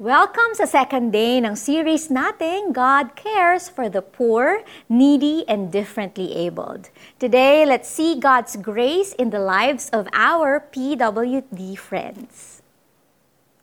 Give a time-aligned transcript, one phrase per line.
[0.00, 6.32] Welcome sa second day ng series nating God Cares for the Poor, Needy, and Differently
[6.32, 6.88] Abled.
[7.20, 12.64] Today, let's see God's grace in the lives of our PWD friends.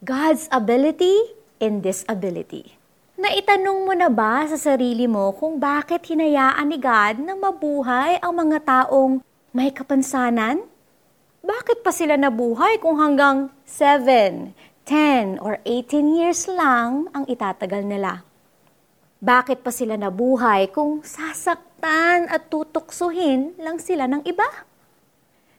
[0.00, 2.80] God's ability in disability.
[3.20, 8.32] Naitanong mo na ba sa sarili mo kung bakit hinayaan ni God na mabuhay ang
[8.32, 9.20] mga taong
[9.52, 10.64] may kapansanan?
[11.44, 18.20] Bakit pa sila nabuhay kung hanggang 7, 10 or 18 years lang ang itatagal nila.
[19.24, 24.44] Bakit pa sila nabuhay kung sasaktan at tutuksuhin lang sila ng iba?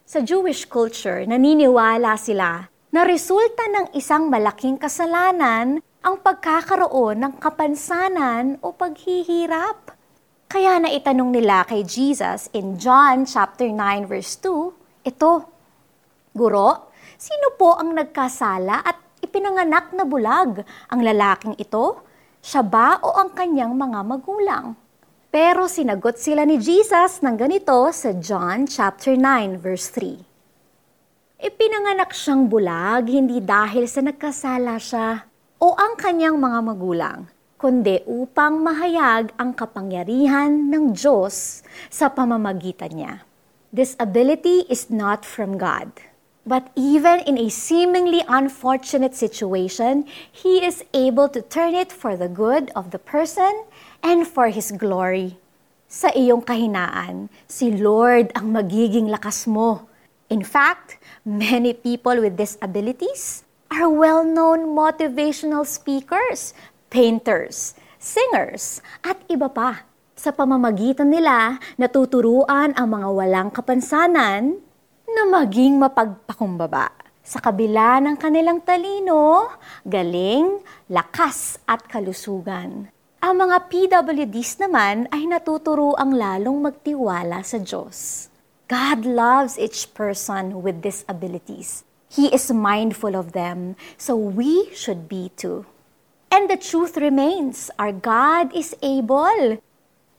[0.06, 8.62] Sa Jewish culture, naniniwala sila na resulta ng isang malaking kasalanan ang pagkakaroon ng kapansanan
[8.62, 9.98] o paghihirap.
[10.46, 15.32] Kaya na itanong nila kay Jesus in John chapter 9 verse 2, ito,
[16.30, 19.05] Guro, sino po ang nagkasala at
[19.36, 22.00] ipinanganak na bulag ang lalaking ito?
[22.40, 24.72] Siya ba o ang kanyang mga magulang?
[25.28, 31.52] Pero sinagot sila ni Jesus ng ganito sa John chapter 9 verse 3.
[31.52, 35.28] Ipinanganak siyang bulag hindi dahil sa nagkasala siya
[35.60, 37.28] o ang kanyang mga magulang,
[37.60, 41.60] kundi upang mahayag ang kapangyarihan ng Diyos
[41.92, 43.14] sa pamamagitan niya.
[43.68, 46.15] This ability is not from God
[46.46, 52.30] But even in a seemingly unfortunate situation, He is able to turn it for the
[52.30, 53.66] good of the person
[53.98, 55.42] and for His glory.
[55.90, 59.90] Sa iyong kahinaan, si Lord ang magiging lakas mo.
[60.30, 63.42] In fact, many people with disabilities
[63.74, 66.54] are well-known motivational speakers,
[66.94, 69.82] painters, singers, at iba pa.
[70.14, 74.62] Sa pamamagitan nila, natuturuan ang mga walang kapansanan
[75.16, 76.92] na maging mapagpakumbaba
[77.24, 79.48] sa kabila ng kanilang talino,
[79.88, 80.60] galing,
[80.92, 82.92] lakas at kalusugan.
[83.24, 88.28] Ang mga PWDs naman ay natuturo ang lalong magtiwala sa Diyos.
[88.68, 91.80] God loves each person with disabilities.
[92.12, 95.64] He is mindful of them, so we should be too.
[96.28, 99.64] And the truth remains, our God is able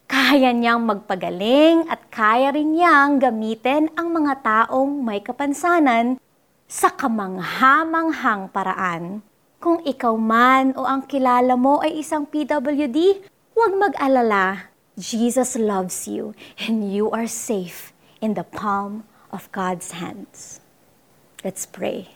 [0.07, 6.15] kaya niyang magpagaling at kaya rin niyang gamitin ang mga taong may kapansanan
[6.63, 9.19] sa kamanghamanghang paraan.
[9.59, 13.19] Kung ikaw man o ang kilala mo ay isang PWD,
[13.51, 14.71] huwag mag-alala.
[14.95, 17.91] Jesus loves you and you are safe
[18.23, 20.63] in the palm of God's hands.
[21.43, 22.15] Let's pray.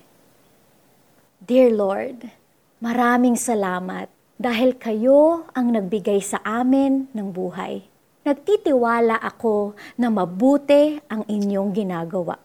[1.44, 2.32] Dear Lord,
[2.80, 4.10] maraming salamat
[4.42, 7.86] dahil kayo ang nagbigay sa amin ng buhay.
[8.26, 12.42] Nagtitiwala ako na mabuti ang inyong ginagawa.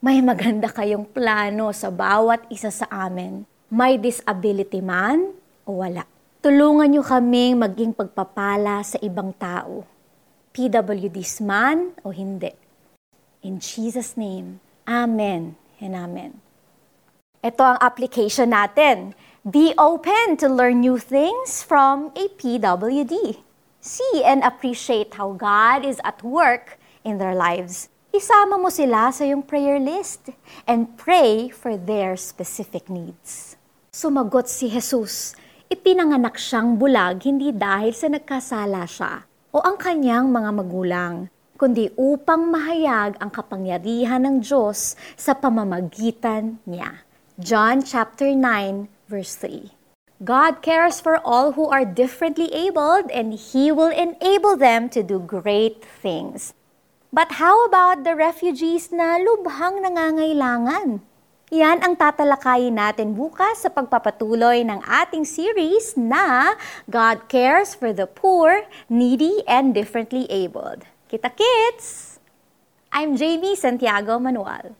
[0.00, 3.44] May maganda kayong plano sa bawat isa sa amin.
[3.68, 5.36] May disability man
[5.68, 6.08] o wala.
[6.40, 9.84] Tulungan niyo kaming maging pagpapala sa ibang tao.
[10.56, 12.52] PWDs man o hindi.
[13.44, 16.45] In Jesus' name, Amen and Amen.
[17.46, 19.14] Ito ang application natin
[19.46, 23.38] Be open to learn new things from a PWD.
[23.78, 27.86] See and appreciate how God is at work in their lives.
[28.10, 30.34] Isama mo sila sa iyong prayer list
[30.66, 33.54] and pray for their specific needs.
[33.94, 35.38] Sumagot si Jesus,
[35.70, 39.22] ipinanganak siyang bulag hindi dahil sa nagkasala siya
[39.54, 47.05] o ang kanyang mga magulang, kundi upang mahayag ang kapangyarihan ng Diyos sa pamamagitan niya.
[47.36, 49.68] John chapter 9 Verse 3
[50.24, 55.20] God cares for all who are differently abled, and He will enable them to do
[55.20, 56.56] great things.
[57.12, 61.04] But how about the refugees na lubhang nangangailangan?
[61.52, 66.56] Yan ang tatalakayin natin bukas sa pagpapatuloy ng ating series na
[66.88, 70.88] God Cares for the Poor, Needy, and Differently Abled.
[71.12, 72.16] Kita kits!
[72.88, 74.72] I'm Jamie Santiago Manuel.